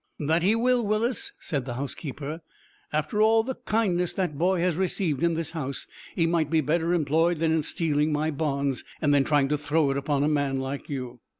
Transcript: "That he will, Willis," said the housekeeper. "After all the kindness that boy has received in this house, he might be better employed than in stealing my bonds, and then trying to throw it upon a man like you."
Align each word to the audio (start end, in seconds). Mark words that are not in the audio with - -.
"That 0.17 0.41
he 0.41 0.55
will, 0.55 0.83
Willis," 0.83 1.31
said 1.39 1.65
the 1.65 1.75
housekeeper. 1.75 2.41
"After 2.91 3.21
all 3.21 3.43
the 3.43 3.53
kindness 3.65 4.13
that 4.13 4.35
boy 4.35 4.59
has 4.61 4.75
received 4.75 5.21
in 5.21 5.35
this 5.35 5.51
house, 5.51 5.85
he 6.15 6.25
might 6.25 6.49
be 6.49 6.59
better 6.59 6.95
employed 6.95 7.37
than 7.37 7.51
in 7.51 7.61
stealing 7.61 8.11
my 8.11 8.31
bonds, 8.31 8.83
and 8.99 9.13
then 9.13 9.23
trying 9.23 9.47
to 9.49 9.59
throw 9.59 9.91
it 9.91 9.97
upon 9.97 10.23
a 10.23 10.27
man 10.27 10.59
like 10.59 10.89
you." 10.89 11.19